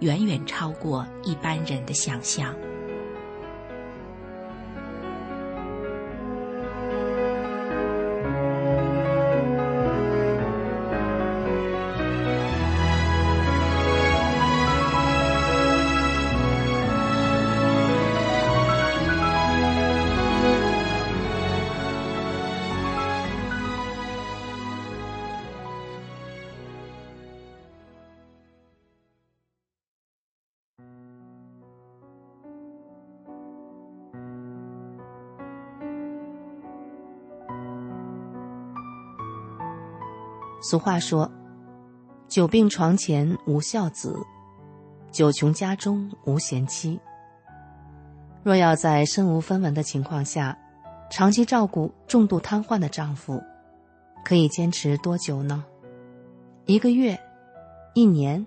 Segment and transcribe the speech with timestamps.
[0.00, 2.54] 远远超过一般人的想象。
[40.66, 41.30] 俗话说
[42.26, 44.16] ：“久病床前无孝子，
[45.12, 46.98] 久穷家中无贤妻。”
[48.42, 50.56] 若要在身无分文的情况下，
[51.10, 53.42] 长期照顾重度瘫痪的丈夫，
[54.24, 55.62] 可以坚持多久呢？
[56.64, 57.20] 一个月、
[57.92, 58.46] 一年，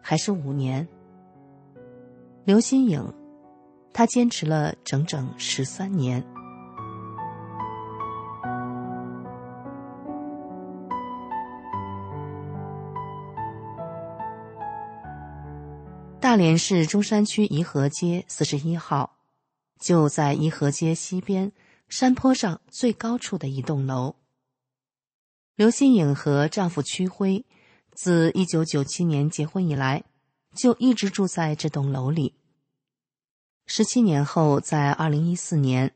[0.00, 0.86] 还是五年？
[2.44, 3.12] 刘新颖，
[3.92, 6.24] 她坚持了整整十三年。
[16.30, 19.18] 大连市中山区颐和街四十一号，
[19.80, 21.50] 就在颐和街西边
[21.88, 24.14] 山坡上最高处的一栋楼。
[25.56, 27.44] 刘新颖和丈夫屈辉，
[27.90, 30.04] 自一九九七年结婚以来，
[30.54, 32.36] 就一直住在这栋楼里。
[33.66, 35.92] 十七年后，在二零一四年，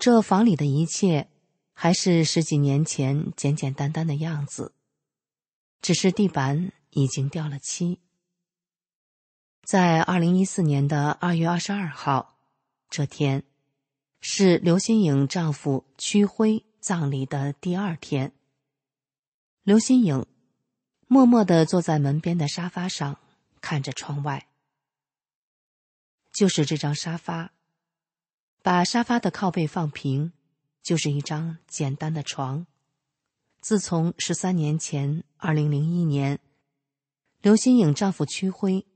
[0.00, 1.28] 这房里的一切
[1.72, 4.74] 还是十几年前简简单单的样子，
[5.80, 8.00] 只是地板已经掉了漆。
[9.62, 12.36] 在二零一四年的二月二十二号，
[12.88, 13.44] 这天
[14.20, 18.32] 是刘新颖丈夫屈辉葬礼的第二天。
[19.62, 20.26] 刘新颖
[21.06, 23.18] 默默的坐在门边的沙发上，
[23.60, 24.48] 看着窗外。
[26.32, 27.52] 就是这张沙发，
[28.62, 30.32] 把沙发的靠背放平，
[30.82, 32.66] 就是一张简单的床。
[33.60, 36.40] 自从十三年前，二零零一年，
[37.42, 38.86] 刘新颖丈夫屈辉。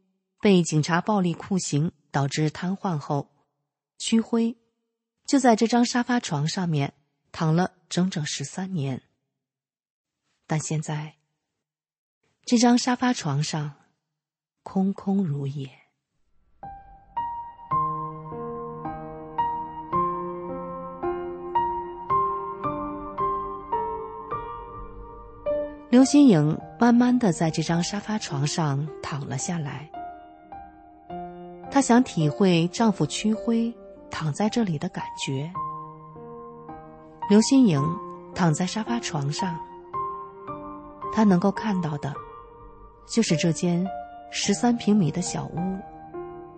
[0.45, 3.31] 被警察暴力酷刑导致瘫痪后，
[3.97, 4.59] 屈辉
[5.25, 6.93] 就在这张沙发床上面
[7.33, 9.01] 躺了整整十三年。
[10.47, 11.15] 但现在，
[12.45, 13.73] 这张沙发床上
[14.63, 15.71] 空空如也。
[25.89, 29.94] 刘新颖慢慢的在这张沙发床上躺了下来。
[31.75, 33.75] 她想体会丈夫屈辉
[34.09, 35.53] 躺在这里的感觉。
[37.29, 37.83] 刘新颖
[38.33, 39.59] 躺在沙发床上，
[41.13, 42.15] 她能够看到的，
[43.09, 43.85] 就是这间
[44.31, 45.77] 十三平米的小屋，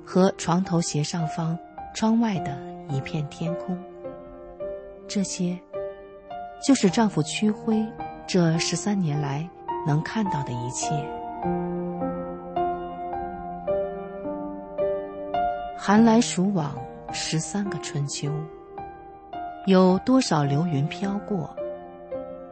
[0.04, 1.59] 和床头斜上方
[1.94, 2.54] 窗外的
[2.91, 3.75] 一片天空。
[5.09, 5.59] 这些，
[6.62, 7.83] 就是丈夫屈辉
[8.27, 9.48] 这十三年来
[9.87, 10.91] 能看到的一切。
[15.88, 16.76] 寒来暑往，
[17.12, 18.28] 十三个春秋。
[19.66, 21.54] 有多少流云飘过，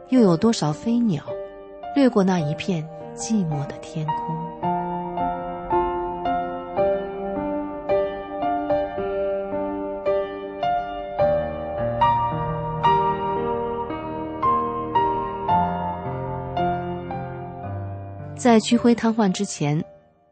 [0.07, 1.21] 又有多少飞鸟
[1.97, 2.81] 掠过那一片
[3.13, 4.37] 寂寞的天空？
[18.37, 19.83] 在屈辉瘫痪之前，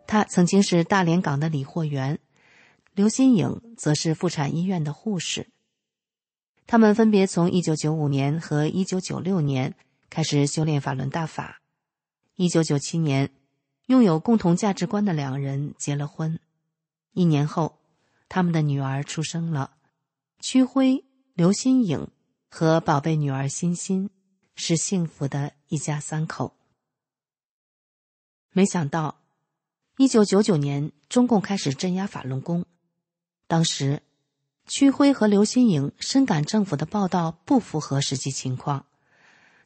[0.08, 2.18] 他曾经是大连港的理货员。
[2.96, 5.48] 刘新颖则是妇产医院的护士。
[6.68, 9.76] 他们分别从一九九五年和一九九六年
[10.12, 11.60] 开始修炼法轮大法。
[12.36, 13.32] 一九九七年，
[13.88, 16.40] 拥有共同价值观的两人结了婚。
[17.14, 17.80] 一年后，
[18.30, 19.76] 他们的女儿出生了。
[20.40, 21.04] 屈辉、
[21.34, 22.08] 刘新颖
[22.50, 24.12] 和宝贝女儿欣欣
[24.56, 26.56] 是幸福的一家三口。
[28.52, 29.22] 没想到，
[29.98, 32.66] 一九九九年，中共开始镇压法轮功。
[33.54, 34.02] 当时，
[34.66, 38.88] 屈辉和刘新颖深感政府的报道不符合实际情况，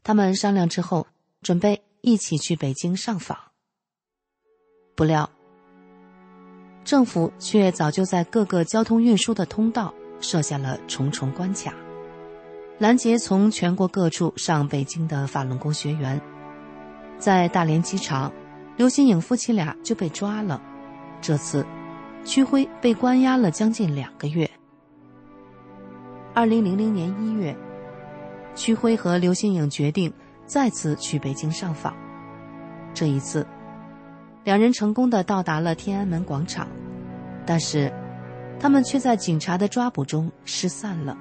[0.04, 1.08] 他们商量之后，
[1.42, 3.38] 准备一起去北京上访。
[4.94, 5.30] 不料，
[6.84, 11.74] 政府却早就在各个交通运输的通道设下了重重关卡，
[12.80, 16.20] 拦截从全国各处上北京的法轮功学员。
[17.18, 18.34] 在大连机场，
[18.76, 20.62] 刘新颖夫妻俩就被抓了。
[21.22, 21.66] 这次，
[22.28, 24.48] 屈辉被关押了将近两个月。
[26.34, 27.56] 二零零零年一月，
[28.54, 30.12] 屈辉和刘新颖决定
[30.46, 31.96] 再次去北京上访。
[32.94, 33.48] 这一次，
[34.44, 36.68] 两人成功的到达了天安门广场，
[37.46, 37.90] 但是，
[38.60, 41.18] 他们却在警察的抓捕中失散了。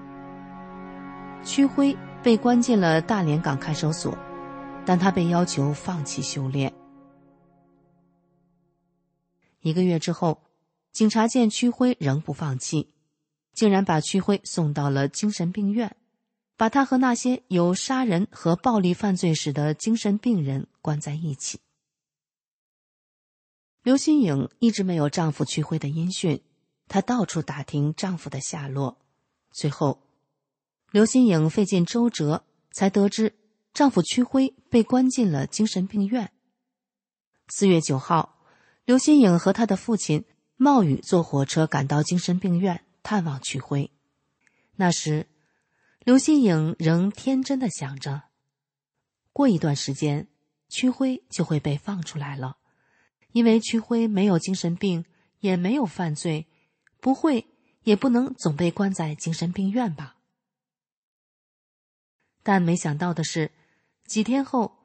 [1.45, 4.13] 屈辉被关进了大连港看守所。
[4.89, 6.73] 但他被要求放弃修炼。
[9.63, 10.41] 一个月之后，
[10.97, 12.89] 警察见屈辉仍不放弃，
[13.53, 15.95] 竟然把屈辉送到了精神病院，
[16.57, 21.61] 把他和那些有杀人和暴力犯罪史的精神病人关在一起。
[23.83, 26.43] 刘新颖一直没有丈夫屈辉的音讯，
[26.89, 28.97] 她到处打听丈夫的下落，
[29.51, 30.01] 最后，
[30.93, 33.35] 刘新颖费尽周折才得知。
[33.75, 36.33] 丈夫屈辉被关进了精神病院。
[37.49, 38.39] 四月九号，
[38.87, 40.25] 刘新颖和她的父亲
[40.57, 43.91] 冒雨坐火车赶到精神病院探望屈辉。
[44.77, 45.27] 那时，
[46.01, 48.25] 刘新颖仍天真的想着，
[49.33, 50.29] 过一段时间，
[50.69, 52.57] 屈辉就会被放出来了，
[53.33, 55.05] 因为屈辉没有精神病，
[55.41, 56.47] 也没有犯罪，
[57.01, 57.47] 不会
[57.83, 60.17] 也不能总被关在精神病院吧。
[62.43, 63.53] 但没想到的是。
[64.07, 64.79] 几天后，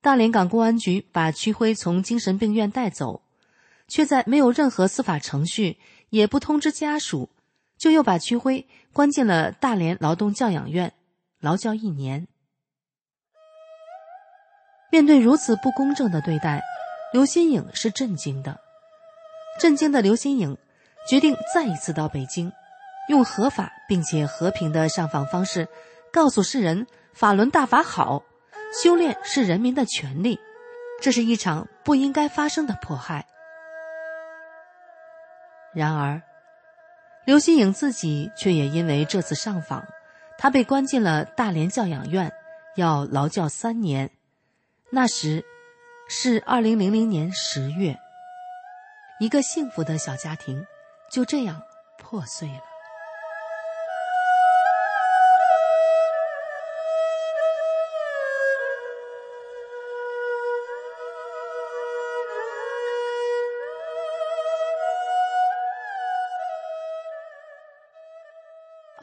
[0.00, 3.23] 大连港公安局把屈辉从精神病院带走，
[3.88, 5.78] 却在没有任何司法程序，
[6.10, 7.30] 也不通知家属，
[7.78, 10.92] 就又把屈辉关进了大连劳动教养院，
[11.40, 12.26] 劳教一年。
[14.90, 16.62] 面对如此不公正的对待，
[17.12, 18.60] 刘新颖是震惊的。
[19.60, 20.56] 震惊的刘新颖
[21.08, 22.52] 决定再一次到北京，
[23.08, 25.68] 用合法并且和平的上访方式，
[26.12, 28.22] 告诉世人法轮大法好。
[28.82, 30.40] 修炼是人民的权利，
[31.00, 33.24] 这是一场不应该发生的迫害。
[35.74, 36.22] 然而，
[37.24, 39.84] 刘新颖自己却也因为这次上访，
[40.38, 42.32] 他被关进了大连教养院，
[42.76, 44.10] 要劳教三年。
[44.90, 45.44] 那时，
[46.08, 47.98] 是二零零零年十月，
[49.18, 50.64] 一个幸福的小家庭
[51.10, 51.60] 就这样
[51.98, 52.73] 破碎了。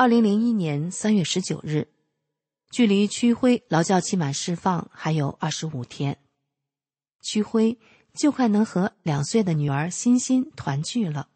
[0.01, 1.87] 二零零一年三月十九日，
[2.71, 6.17] 距离屈辉劳教期满释放还有二十五天，
[7.21, 7.77] 屈辉
[8.15, 11.27] 就快能和两岁的女儿欣欣团聚了。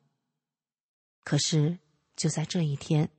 [1.24, 1.78] 可是
[2.16, 3.12] 就在这一天，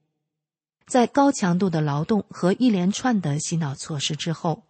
[0.84, 4.64] 在高强度的劳动和一连串的洗脑措施之后，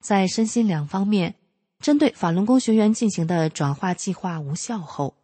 [0.00, 1.34] 在身心两方面
[1.78, 5.18] 针对法轮功学员进行的转化计划无效后，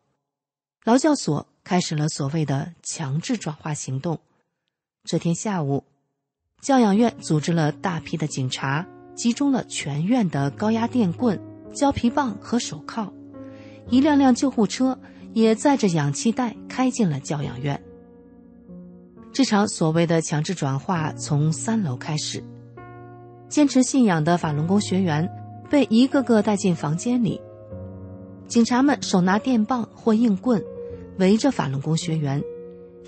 [0.85, 4.21] 劳教所开始了所谓的强制转化行动。
[5.05, 5.83] 这天下午，
[6.61, 11.39] 教养院组织了大批的警察，集中了全院的高压电棍、
[11.75, 13.13] 胶皮棒和手铐，
[13.91, 14.97] 一辆辆救护车
[15.33, 17.83] 也载着氧气袋开进了教养院。
[19.33, 22.43] 这场所谓的强制转化从三楼开始，
[23.49, 25.29] 坚持信仰的法轮功学员
[25.69, 27.41] 被一个个带进房间里，
[28.47, 30.63] 警察们手拿电棒或硬棍，
[31.19, 32.41] 围着法轮功学员。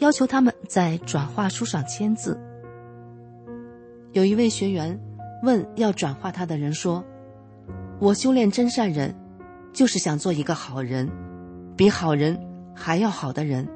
[0.00, 2.38] 要求他们在转化书上签字。
[4.12, 4.98] 有一位学员
[5.42, 7.04] 问要转化他的人说
[8.00, 9.14] ：“我修炼真善人，
[9.72, 11.10] 就是想做一个好人，
[11.76, 12.38] 比好人
[12.74, 13.68] 还要好的人。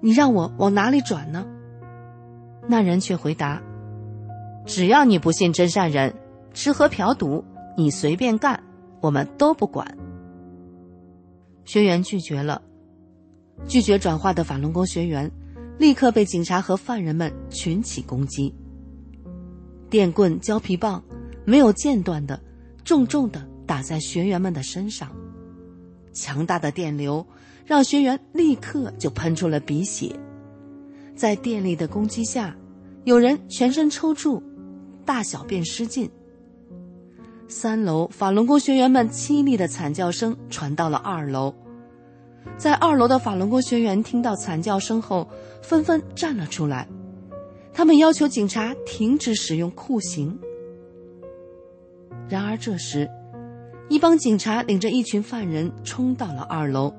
[0.00, 1.46] 你让我往哪里转呢？”
[2.68, 3.62] 那人却回答
[4.64, 6.14] ：“只要你不信真善人，
[6.52, 7.44] 吃喝嫖赌
[7.76, 8.62] 你随便干，
[9.00, 9.96] 我们都不管。”
[11.64, 12.62] 学员拒绝了，
[13.66, 15.30] 拒绝转化的法轮功学员。
[15.78, 18.52] 立刻被警察和犯人们群起攻击。
[19.88, 21.02] 电棍、胶皮棒
[21.44, 22.38] 没有间断的、
[22.84, 25.10] 重重的打在学员们的身上，
[26.12, 27.24] 强大的电流
[27.64, 30.14] 让学员立刻就喷出了鼻血。
[31.14, 32.56] 在电力的攻击下，
[33.04, 34.42] 有人全身抽搐，
[35.04, 36.10] 大小便失禁。
[37.46, 41.54] 三楼法轮功学员们凄厉的惨叫声传到了二楼。
[42.56, 45.28] 在二楼的法轮功学员听到惨叫声后，
[45.62, 46.88] 纷纷站了出来，
[47.72, 50.38] 他们要求警察停止使用酷刑。
[52.28, 53.08] 然而这时，
[53.88, 56.92] 一帮警察领着一群犯人冲到了二楼，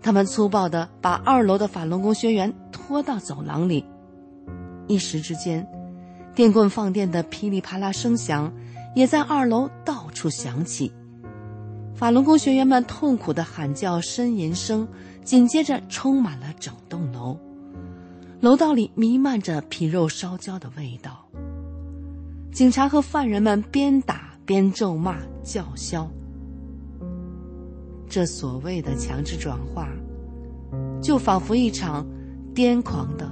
[0.00, 3.84] 他们粗暴的把二楼的法轮功学员拖到走廊里，
[4.86, 5.68] 一时之间，
[6.34, 8.52] 电棍放电的噼里啪啦声响
[8.96, 10.90] 也在二楼到处响起。
[11.98, 14.86] 法轮功学员们痛苦的喊叫、呻吟声，
[15.24, 17.36] 紧接着充满了整栋楼。
[18.40, 21.26] 楼道里弥漫着皮肉烧焦的味道。
[22.52, 26.08] 警察和犯人们边打边咒骂、叫嚣。
[28.08, 29.88] 这所谓的强制转化，
[31.02, 32.06] 就仿佛一场
[32.54, 33.28] 癫狂的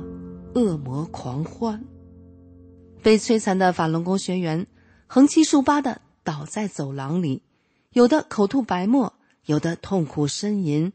[0.57, 1.81] 恶魔狂欢。
[3.01, 4.67] 被摧残的法轮功学员
[5.07, 7.43] 横七竖八的倒在走廊里，
[7.97, 9.15] 有的口吐白沫，
[9.47, 10.93] 有的痛苦呻吟。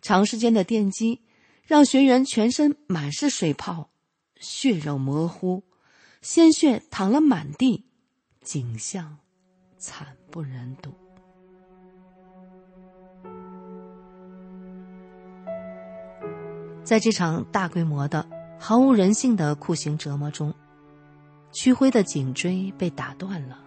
[0.00, 1.22] 长时间的电击
[1.64, 3.90] 让学员全身满是水泡，
[4.38, 5.64] 血肉模糊，
[6.22, 7.86] 鲜血淌了满地，
[8.40, 9.18] 景象
[9.78, 10.94] 惨不忍睹。
[16.84, 18.24] 在这场大规模的、
[18.60, 20.54] 毫无人性的酷刑折磨中，
[21.50, 23.58] 屈辉的颈椎被打断了，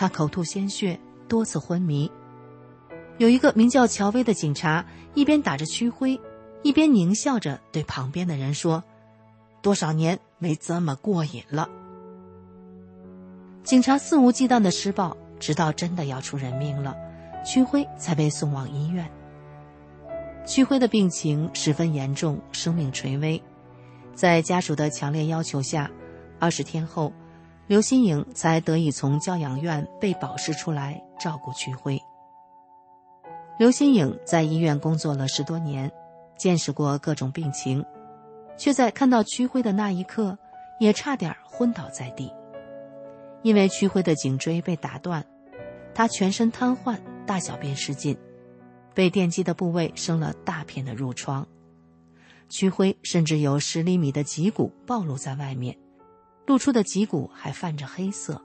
[0.00, 2.10] 他口吐鲜血，多次昏迷。
[3.18, 6.18] 有一个名叫乔威的警察一边打着屈辉，
[6.62, 8.82] 一边狞笑着对旁边的人说
[9.60, 11.68] ：“多少年没这么过瘾了。”
[13.62, 16.96] 警察肆无忌惮的施暴，直到真的要出人命了，
[17.44, 19.06] 屈辉才被送往医院。
[20.46, 23.42] 屈辉的病情十分严重，生命垂危。
[24.14, 25.90] 在家属的强烈要求下，
[26.38, 27.12] 二十天后，
[27.70, 32.02] 刘新颖才得以从教养院被保释出来照顾屈辉。
[33.60, 35.88] 刘新颖在医院工作了十多年，
[36.36, 37.86] 见识过各种病情，
[38.56, 40.36] 却在看到屈辉的那一刻，
[40.80, 42.34] 也差点昏倒在地。
[43.42, 45.24] 因为屈辉的颈椎被打断，
[45.94, 48.18] 他全身瘫痪，大小便失禁。
[48.94, 51.46] 被电击的部位生了大片的褥疮，
[52.48, 55.78] 屈辉甚至有十厘米的脊骨暴露在外面，
[56.50, 58.44] 露出的脊骨还泛着黑色。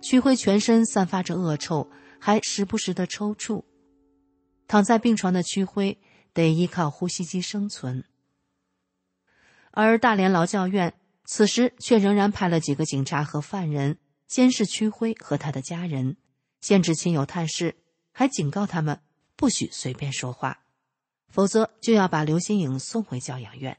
[0.00, 3.62] 屈辉全身散发着恶臭，还时不时的抽搐。
[4.66, 6.00] 躺在病床的屈辉
[6.32, 8.04] 得依靠呼吸机生存，
[9.70, 10.94] 而大连劳教院
[11.26, 16.16] 此时却仍然派了几个警察和犯人监视屈辉和他的家人，
[16.62, 17.76] 限制亲友探视，
[18.12, 18.98] 还警告他们。
[19.36, 20.60] 不许随便说话，
[21.28, 23.76] 否则就要把刘新颖送回教养院。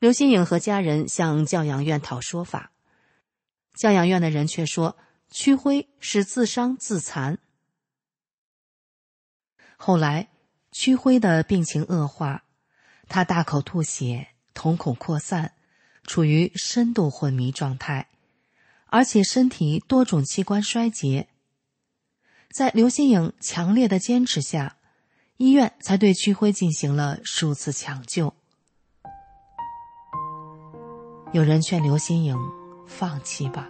[0.00, 2.72] 刘新颖和家人向教养院讨说法，
[3.74, 4.96] 教养院的人却说
[5.30, 7.38] 屈辉是自伤自残。
[9.76, 10.30] 后来，
[10.72, 12.44] 屈辉的病情恶化，
[13.10, 15.52] 他大口吐血，瞳孔扩散，
[16.04, 18.08] 处于深度昏迷状态，
[18.86, 21.28] 而且身体多种器官衰竭。
[22.50, 24.78] 在刘新颖强烈的坚持下，
[25.36, 28.34] 医院才对屈辉进行了数次抢救。
[31.32, 32.36] 有人劝刘新颖
[32.86, 33.68] 放弃吧，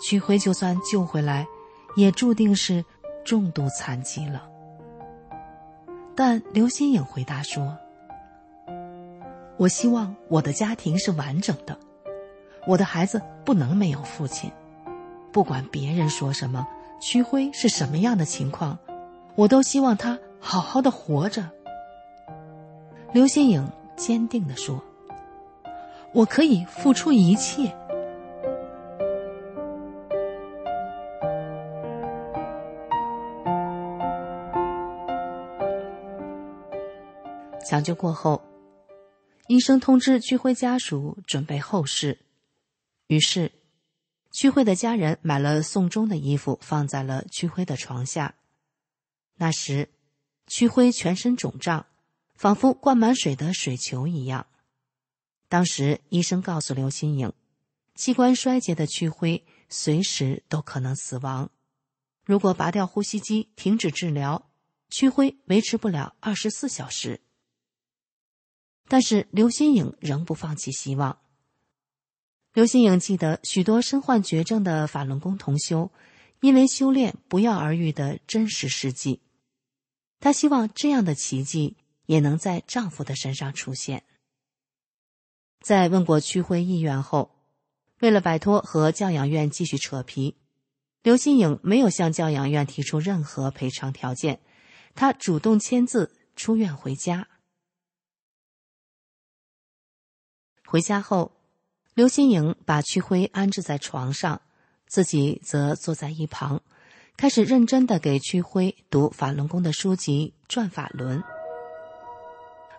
[0.00, 1.44] 屈辉就算救回来，
[1.96, 2.84] 也注定是
[3.24, 4.48] 重度残疾了。
[6.14, 7.76] 但刘新颖回答说
[9.58, 11.76] ：“我希望我的家庭是完整的，
[12.66, 14.50] 我的孩子不能没有父亲，
[15.32, 16.66] 不管别人说什么。”
[16.98, 18.78] 曲辉是什么样的情况，
[19.34, 21.50] 我都希望他好好的活着。
[23.12, 24.82] 刘新颖坚定的说
[26.16, 27.64] ：“我可以付出一切。”
[37.68, 38.42] 抢救过后，
[39.48, 42.18] 医生通知屈辉家属准备后事，
[43.08, 43.52] 于是。
[44.32, 48.34] 屈辉的家人买了送终的衣服，放在了屈辉的床下。
[49.36, 49.88] 那时，
[50.46, 51.86] 屈辉全身肿胀，
[52.34, 54.46] 仿佛灌满水的水球一样。
[55.48, 57.32] 当时，医生告诉刘新颖，
[57.94, 61.50] 器官衰竭的屈辉随时都可能死亡。
[62.24, 64.50] 如果拔掉呼吸机，停止治疗，
[64.90, 67.20] 屈辉维持不了二十四小时。
[68.88, 71.18] 但是，刘新颖仍不放弃希望。
[72.52, 75.92] 刘新颖记得许多身患绝症的法轮功同修，
[76.40, 79.20] 因为修炼不药而愈的真实事迹。
[80.18, 81.76] 她希望这样的奇迹
[82.06, 84.04] 也能在丈夫的身上出现。
[85.66, 87.34] 在问过屈辉意愿后，
[87.98, 90.36] 为了摆脱和教养院继续扯皮，
[91.02, 94.38] 刘新颖没有向教养院提出任何赔偿条件，
[94.94, 97.26] 他主动签字出院回家。
[100.64, 101.32] 回家后。
[101.94, 104.42] 刘新颖把屈辉安置在床上，
[104.86, 106.62] 自己则坐在一旁，
[107.16, 111.24] 开始认真的给屈辉读法轮功的书籍，转法轮。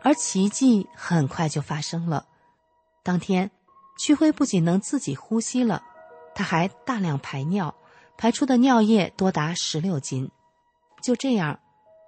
[0.04, 2.28] 而奇迹很快就发生了，
[3.08, 3.50] 当天，
[3.98, 5.82] 屈辉不仅能自己呼吸了，
[6.36, 7.74] 他还大量排尿，
[8.18, 10.30] 排出的尿液多达十六斤。
[11.02, 11.58] 就这样，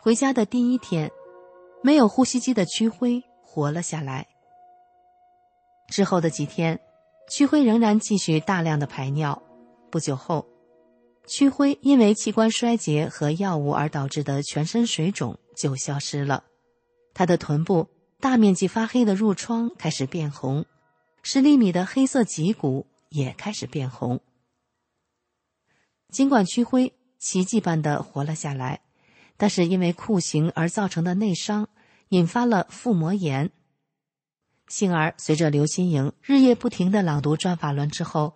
[0.01, 1.09] 回家的第一天，
[1.81, 4.27] 没有呼吸机的屈辉活了下来。
[5.87, 6.77] 之后的几天，
[7.31, 9.41] 屈辉仍然继续大量的排尿。
[9.89, 10.45] 不久后，
[11.25, 16.43] 屈辉因为器官衰竭和药物而导致的全身水肿就消失了，
[17.13, 17.87] 他的臀部
[18.19, 20.65] 大面积发黑的褥疮开始变红，
[21.21, 24.21] 十厘米的黑色脊骨也开始变红。
[26.09, 28.81] 尽管屈辉奇迹般的活了下来，
[29.37, 31.69] 但是因为酷刑而造成的内伤，
[32.09, 33.51] 引发了腹膜炎。
[34.67, 38.35] 幸而随着刘心颖日夜不停的朗读《转法轮》之后，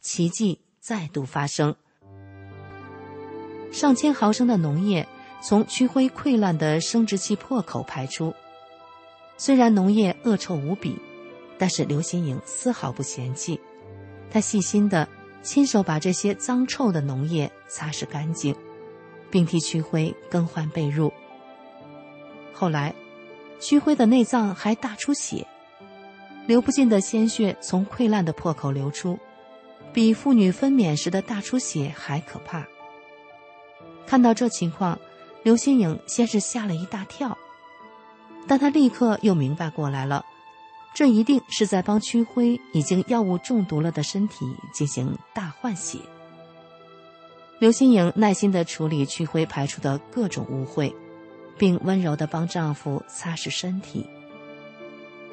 [0.00, 1.76] 奇迹再度发生。
[3.72, 5.08] 上千毫升的脓液
[5.42, 8.34] 从屈辉溃烂的生殖器破口排出，
[9.38, 10.98] 虽然脓液恶臭无比，
[11.58, 13.60] 但是刘心颖丝毫不嫌弃，
[14.30, 15.08] 她细心的
[15.42, 18.54] 亲手把这些脏臭的脓液擦拭干净，
[19.30, 21.12] 并替屈辉更换被褥。
[22.52, 22.94] 后来，
[23.60, 25.46] 屈辉的内脏还大出血。
[26.46, 29.16] 流不尽的鲜血从溃烂的破口流出，
[29.92, 32.66] 比妇女分娩时的大出血还可怕。
[34.06, 34.98] 看到这情况，
[35.44, 37.38] 刘新颖先是吓了一大跳，
[38.48, 40.24] 但她立刻又明白过来了，
[40.94, 45.98] 这一定是在帮屈辉已经药物中毒了的身体进行大换血。
[47.58, 50.92] 刘新颖耐心地处理屈辉排出的各种污秽，
[51.56, 54.06] 并温柔地帮丈夫擦拭身体。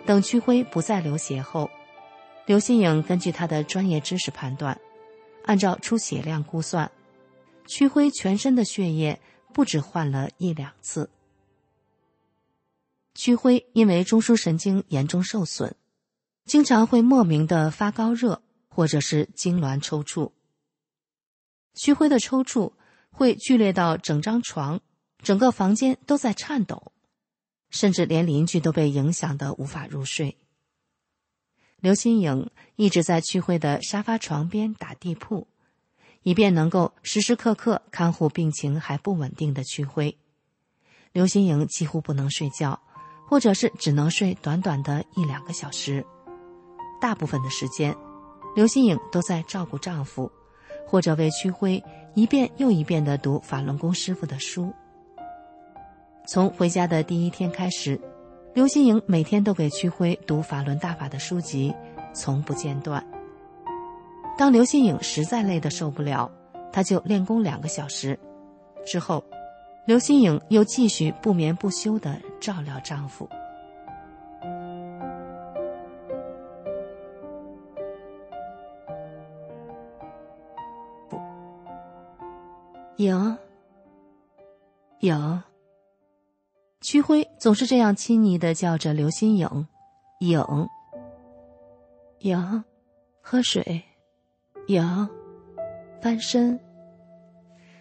[0.05, 1.69] 等屈辉不再流血后，
[2.45, 4.79] 刘新颖根据他的专业知识判断，
[5.45, 6.89] 按照出血量估算，
[7.67, 9.19] 屈辉全身的血液
[9.53, 11.09] 不止换了一两次。
[13.15, 15.75] 屈辉因为中枢神经严重受损，
[16.45, 20.31] 经常会莫名的发高热或者是痉挛抽搐。
[21.73, 22.73] 屈辉的抽搐
[23.09, 24.81] 会剧烈到整张床、
[25.21, 26.91] 整个房间都在颤抖。
[27.69, 30.37] 甚至连邻居都被影响的无法入睡。
[31.79, 35.47] 刘新颖一直在屈辉的沙发床边打地铺，
[36.23, 40.17] 以便能够时时刻刻看护病情还不稳定的屈辉。
[41.11, 42.81] 刘新颖几乎不能睡觉，
[43.29, 46.03] 或者是只能睡短短的一两个小时。
[46.99, 47.95] 大部分的时间，
[48.55, 50.29] 刘新颖都在照顾丈夫，
[50.87, 51.81] 或者为屈辉
[52.15, 54.73] 一遍又一遍的读法轮功师傅的书。
[56.25, 57.99] 从回家的第一天开始，
[58.55, 61.73] 刘新颖每天都给屈辉读法轮大法的书籍，
[62.13, 63.05] 从不间断。
[64.37, 66.29] 当刘新颖实在累得受不了，
[66.73, 68.19] 她就练功两个小时，
[68.85, 69.23] 之后，
[69.85, 73.29] 刘新颖又继续不眠不休的照料丈夫。
[82.97, 83.37] 颖，
[84.99, 85.43] 颖。
[86.81, 89.67] 屈辉总是这样亲昵的叫着刘新颖，
[90.19, 90.43] 颖，
[92.19, 92.63] 颖，
[93.21, 93.83] 喝水，
[94.67, 95.09] 颖，
[96.01, 96.59] 翻身。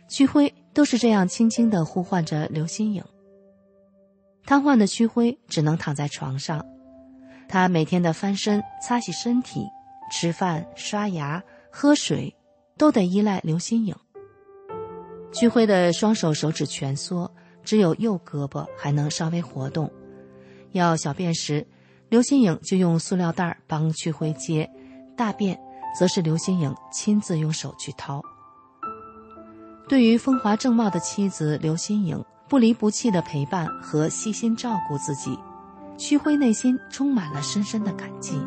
[0.09, 3.03] 屈辉都是这样轻轻的呼唤着刘新颖。
[4.49, 6.65] 瘫痪的屈辉只能躺在床上，
[7.51, 9.61] 他每天的翻身、擦洗身体、
[10.11, 12.35] 吃饭、刷牙、喝水，
[12.79, 13.95] 都得依赖刘新颖。
[15.35, 17.31] 屈辉的双手手指蜷缩。
[17.63, 19.93] 只有右胳膊还能稍微活动，
[20.73, 21.67] 要小便时，
[22.09, 24.67] 刘新颖就用塑料袋帮屈辉接；
[25.15, 25.61] 大便
[25.99, 28.23] 则是刘新颖亲自用手去掏。
[29.87, 35.39] 对于风华正茂的妻子刘新颖不离不弃的陪伴和细心照顾自己，
[35.99, 38.41] 屈辉内心充满了深深的感激。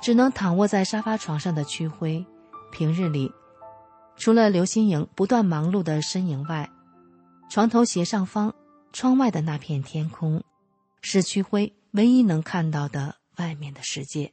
[0.00, 2.24] 只能躺卧在沙发床上的屈辉。
[2.70, 3.30] 平日里，
[4.16, 6.68] 除了刘新颖不断忙碌的身影外，
[7.48, 8.52] 床头斜上方、
[8.92, 10.42] 窗外的那片天空，
[11.00, 14.32] 是屈辉唯一能看到的外面的世界。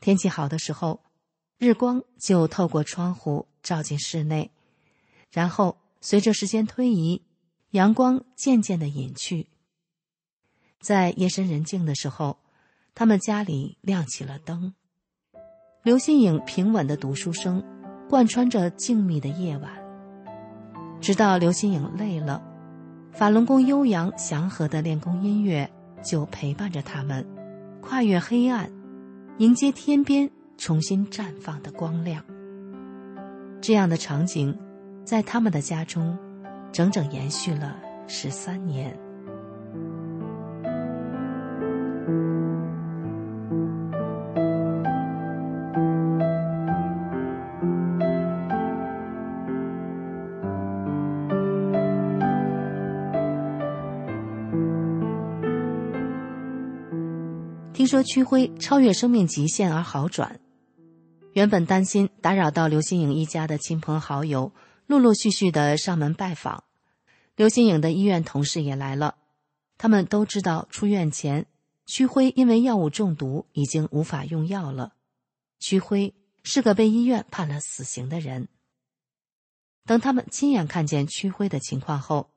[0.00, 1.00] 天气好的时候，
[1.62, 4.50] 日光就透过窗户照进室内，
[5.30, 7.22] 然后随着时间推移，
[7.70, 9.46] 阳光渐渐的隐去。
[10.80, 12.38] 在夜深人静的时候，
[12.96, 14.74] 他们家里亮起了灯。
[15.84, 17.62] 刘新颖平稳的读书声，
[18.10, 19.70] 贯穿着静谧的夜晚。
[21.00, 22.42] 直到刘新颖累了，
[23.12, 25.70] 法轮功悠扬祥和的练功音乐
[26.02, 27.24] 就陪伴着他们，
[27.80, 28.68] 跨越黑暗，
[29.38, 30.28] 迎接天边
[30.62, 32.24] 重新绽放的光亮。
[33.60, 34.56] 这样的场景，
[35.04, 36.16] 在他们的家中，
[36.70, 38.96] 整整延续了十三年。
[57.72, 60.38] 听说屈辉超越生命极限而好转，
[61.34, 64.52] 原本担心打扰到刘新颖一家的亲朋好友，
[64.86, 66.64] 陆陆续续的上门拜访。
[67.36, 69.16] 刘新颖的医院同事也来了，
[69.78, 71.46] 他们都知道出院前，
[71.86, 74.92] 屈辉因为药物中毒已经无法用药了。
[75.58, 78.48] 屈辉是个被医院判了死刑的人。
[79.86, 82.30] 等他们亲眼看见屈辉的情况后，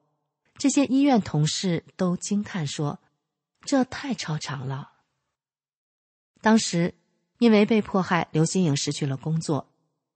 [0.57, 3.01] 这些医院同事都惊叹说
[3.65, 4.91] ：“这太超常了。”
[6.41, 6.93] 当时，
[7.37, 9.67] 因为被迫害，刘新颖失去了工作，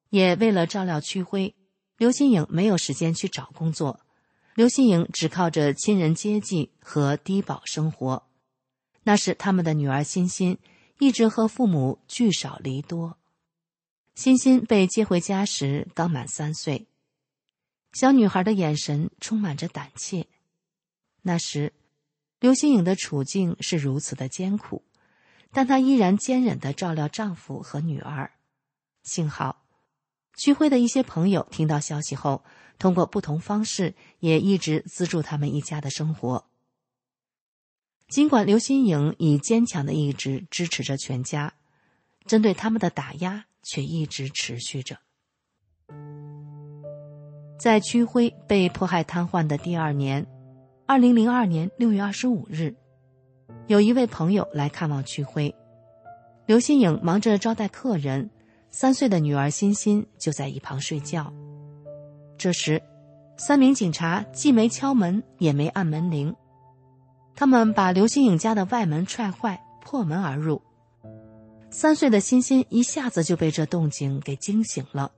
[0.09, 1.53] 也为了照料屈辉，
[1.97, 3.99] 刘新颖没有时间去找工作。
[4.55, 8.23] 刘新颖只靠着亲人接济和低保生活。
[9.03, 10.57] 那是他们的女儿欣欣，
[10.99, 13.17] 一直和父母聚少离多。
[14.15, 16.87] 欣欣被接回家时刚满三岁，
[17.93, 20.27] 小女孩的眼神充满着胆怯。
[21.21, 21.71] 那时，
[22.39, 24.83] 刘新颖的处境是如此的艰苦。
[25.51, 28.31] 但她依然坚忍的照料丈夫和女儿。
[29.03, 29.63] 幸好，
[30.37, 32.43] 屈辉的一些朋友听到消息后，
[32.77, 36.45] 通过不同方式也一直资助他们一家的生活。
[38.07, 41.53] 尽管刘新颖以坚强的意志支持着全家，
[42.25, 44.97] 针对他们的打压却一直持续着。
[47.59, 50.25] 在屈辉被迫害瘫痪的第二年，
[50.85, 52.75] 二零零二年六月二十五日。
[53.67, 55.53] 有一位朋友来看望屈辉，
[56.45, 58.29] 刘新颖忙着招待客人，
[58.69, 61.31] 三岁的女儿欣欣就在一旁睡觉。
[62.37, 62.81] 这时，
[63.37, 66.35] 三名警察既没敲门，也没按门铃，
[67.35, 70.61] 他们把刘新颖家的外门踹坏，破门而入。
[71.69, 75.11] 三岁的欣欣一下子就被这动静给惊醒了。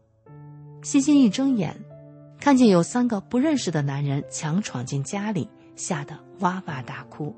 [0.83, 1.79] 欣欣一睁眼，
[2.39, 7.33] 看见有三个不认识的男人强闯进家里，吓得哇哇大哭。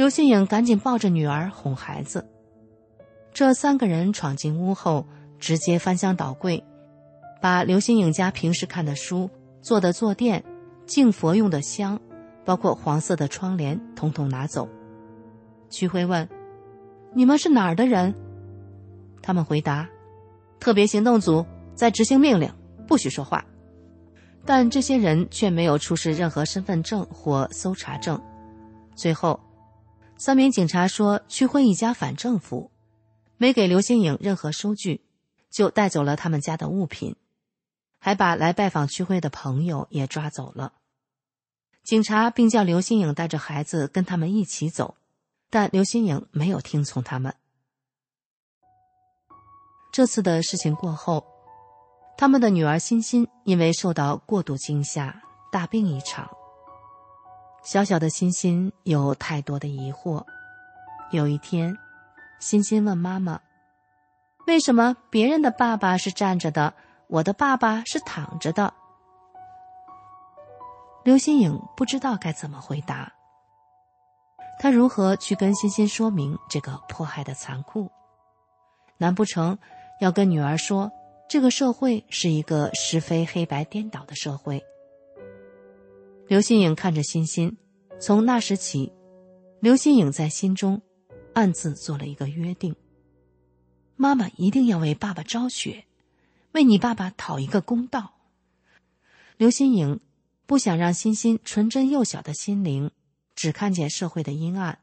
[0.00, 2.26] 刘新颖赶紧抱着女儿哄孩子。
[3.34, 5.04] 这三个人闯进屋后，
[5.38, 6.64] 直接翻箱倒柜，
[7.38, 9.28] 把刘新颖家平时看的书、
[9.60, 10.42] 做的坐垫、
[10.86, 12.00] 敬佛用的香，
[12.46, 14.66] 包括黄色的窗帘，统统拿走。
[15.68, 16.26] 曲辉问
[17.12, 18.14] ：“你们是哪儿的人？”
[19.20, 19.86] 他们回答
[20.58, 22.50] ：“特别行动组在执行命令，
[22.86, 23.44] 不许说话。”
[24.46, 28.18] 但这些人却没有出示任何身份证或搜查证。
[28.94, 29.38] 最后。
[30.20, 32.70] 三名警察说：“屈辉一家反政府，
[33.38, 35.00] 没给刘新颖任何收据，
[35.50, 37.16] 就带走了他们家的物品，
[37.98, 40.74] 还把来拜访区辉的朋友也抓走了。
[41.82, 44.94] 警察并叫刘新颖带着孩子跟他们一起走，
[45.48, 47.34] 但刘新颖没有听从他们。
[49.90, 51.24] 这次的事情过后，
[52.18, 56.30] 他们的女儿欣欣因为受到过度惊吓，大病一场。”
[57.62, 60.24] 小小的欣欣有太多的疑惑。
[61.10, 61.76] 有一天，
[62.38, 63.40] 欣欣问妈妈
[64.46, 66.74] ：“为什么别人的爸爸是站着的，
[67.08, 68.72] 我的爸爸是躺着的？”
[71.04, 73.12] 刘新颖不知道该怎么回答。
[74.58, 77.90] 他如何去跟欣欣说明这个迫害的残酷？
[78.98, 79.58] 难不成
[80.00, 80.90] 要跟女儿说，
[81.28, 84.62] 这个社会是一个是非黑白颠倒的社会？
[86.30, 87.56] 刘新颖看着欣欣，
[88.00, 88.92] 从那时起，
[89.58, 90.80] 刘新颖在心中
[91.34, 92.76] 暗自做了一个约定：
[93.96, 95.86] 妈妈一定要为爸爸昭雪，
[96.52, 98.14] 为你爸爸讨一个公道。
[99.38, 99.98] 刘新颖
[100.46, 102.92] 不想让欣欣纯真幼小的心灵
[103.34, 104.78] 只看见社会的阴暗，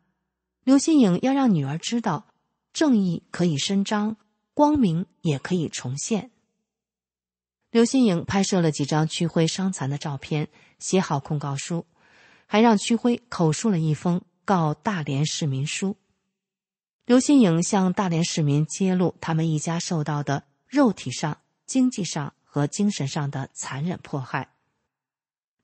[0.66, 2.28] 刘新颖要让女儿知道，
[2.74, 4.18] 正义可以伸张，
[4.54, 6.30] 光明也可以重现。
[7.72, 10.48] 刘新颖拍摄了几张屈辉伤残的照片。
[10.80, 11.88] 写好控告书，
[12.46, 15.98] 还让屈辉口述了一封告大连市民书。
[17.04, 24.54] 刘新颖向大连市民揭露他们一家受到的肉体上、经济上和精神上的残忍迫害。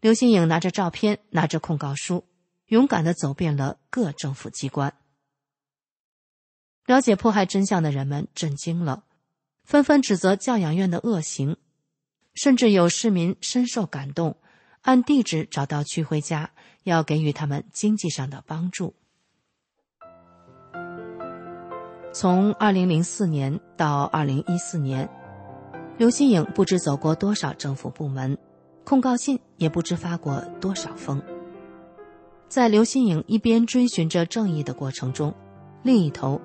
[0.02, 2.26] 刘新颖拿着照片，拿着控告书，
[2.66, 4.96] 勇敢的走遍了各政府机关。
[6.88, 9.04] 了解迫害真相的人们震惊了，
[9.64, 11.56] 纷纷指责教养院的恶行，
[12.34, 14.38] 甚至有市民深受感动。
[14.82, 16.52] 按地址找到屈辉家，
[16.84, 18.94] 要给予他们经济上的帮助。
[22.12, 25.10] 从二零零四年到二零一四年，
[25.98, 28.38] 刘新颖不知走过多少政府部门，
[28.84, 31.24] 控告信也不知发过多少封。
[32.50, 35.34] 在刘新颖一边追寻着正义的过程中，
[35.82, 36.42] 另一头，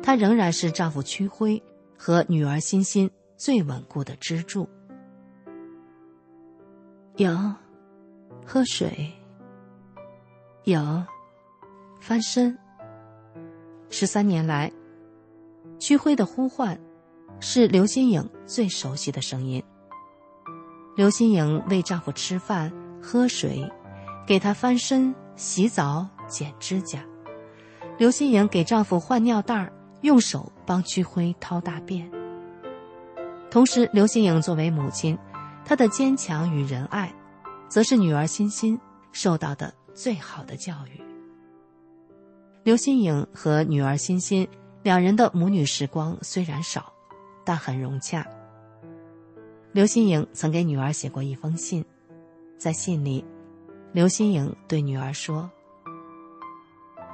[0.00, 1.60] 她仍然是丈夫屈辉
[1.98, 4.68] 和女儿欣欣最稳固的支柱。
[7.20, 7.36] 有，
[8.46, 9.12] 喝水。
[10.64, 10.80] 有，
[12.00, 12.56] 翻身。
[13.90, 14.72] 十三年来，
[15.78, 16.80] 屈辉的呼唤，
[17.38, 19.62] 是刘新颖最熟悉的声音。
[20.96, 23.70] 刘新颖喂丈夫吃饭、喝水，
[24.26, 27.04] 给他翻身、洗澡、剪指甲。
[27.98, 32.10] 刘新颖给丈夫换尿袋用手帮屈辉掏大便。
[33.50, 35.18] 同时，刘新颖作为母亲，
[35.64, 37.12] 她的坚强与仁爱，
[37.68, 38.78] 则是女儿欣欣
[39.12, 41.00] 受到的最好的教育。
[42.62, 44.46] 刘新颖和女儿欣欣
[44.82, 46.92] 两人的母女时光虽然少，
[47.44, 48.26] 但很融洽。
[49.72, 51.84] 刘新颖曾给女儿写过一封信，
[52.58, 53.24] 在信里，
[53.92, 55.48] 刘新颖对女儿说：“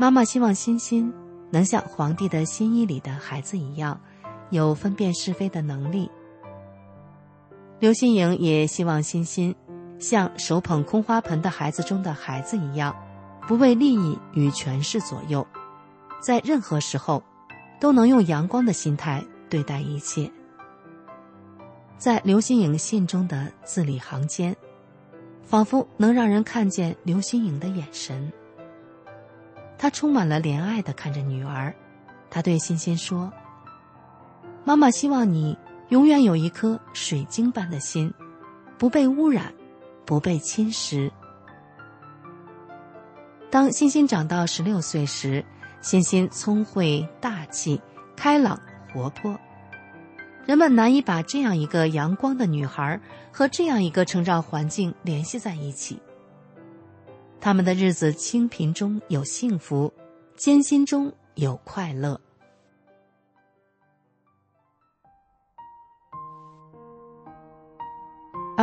[0.01, 1.13] 妈妈希望欣欣
[1.51, 4.01] 能像皇帝的新衣里的孩子一样，
[4.51, 6.11] 有分辨是非的能力。”
[7.79, 9.55] 刘新颖也希望欣欣
[9.99, 12.95] 像手捧空花盆的孩子中的孩子一样。
[13.47, 15.47] 不为利益与权势左右，
[16.21, 17.23] 在任何时候，
[17.79, 20.29] 都能用阳光的心态对待一切。
[21.97, 24.57] 在刘心颖信中的字里行间，
[25.45, 28.33] 仿佛能让人看见刘心颖的眼神。
[29.79, 31.73] 他充满了怜爱的看着女儿，
[32.29, 33.33] 他对欣欣说
[34.67, 35.57] ：“妈妈希望你
[35.89, 38.13] 永远有一颗水晶般的心，
[38.77, 39.53] 不被污染，
[40.05, 41.11] 不被侵蚀。”
[43.51, 45.45] 当欣欣长到十六岁时，
[45.81, 47.81] 欣欣聪慧、大气、
[48.17, 48.61] 开朗、
[48.93, 49.39] 活泼，
[50.45, 53.01] 人们难以把这样一个阳光的女孩
[53.33, 55.99] 和这样一个成长环境联系在一起。
[57.41, 59.93] 他们的日子清贫中有幸福，
[60.35, 62.21] 艰辛中有快乐。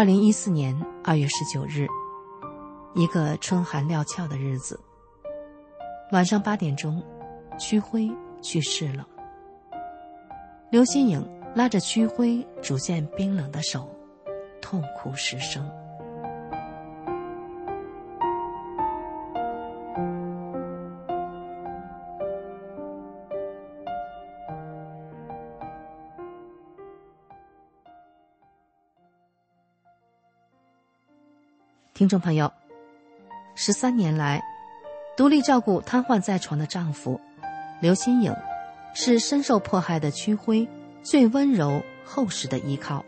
[0.04, 1.88] 二零一四年二月十九日。
[2.94, 4.78] 一个春寒料峭的日子，
[6.12, 7.02] 晚上八点钟，
[7.58, 8.12] 屈辉
[8.42, 9.08] 去世了。
[10.70, 13.88] 刘新颖拉着屈辉逐渐冰冷的手，
[14.62, 15.66] 痛哭失声。
[32.04, 32.52] 听众朋友。
[33.56, 34.44] 十三年来，
[35.16, 37.18] 独立照顾瘫痪在床的丈夫
[37.80, 38.36] 刘新颖，
[38.94, 40.68] 是深受迫害的屈辉
[41.02, 43.06] 最温柔厚实的依靠。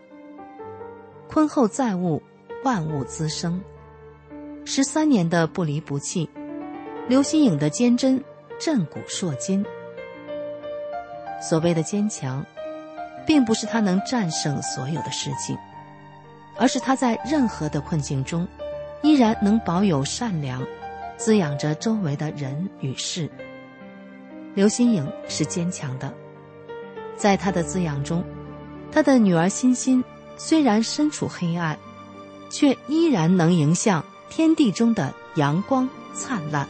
[1.27, 2.23] 坤厚载物，
[2.63, 3.61] 万物滋生。
[4.63, 6.29] 十三年的不离不弃，
[7.09, 8.23] 刘新颖的坚贞
[8.57, 9.65] 震古烁今。
[11.41, 12.45] 所谓的坚强，
[13.27, 15.57] 并不是他能战胜所有的事情，
[16.55, 18.47] 而是他在任何的困境中。
[19.05, 20.65] 依然能保有善良，
[21.15, 23.29] 滋养着周围的人与事。
[24.55, 26.11] 刘心颖是坚强的，
[27.15, 28.23] 在她的滋养中，
[28.91, 30.03] 她的女儿欣欣
[30.37, 31.77] 虽然身处黑暗，
[32.49, 36.67] 却依然能迎向天地中的阳光灿烂。